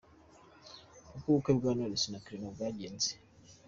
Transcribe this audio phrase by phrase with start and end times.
[1.15, 3.09] Uko ubukwe bwa Knowless na Clement bwagenze.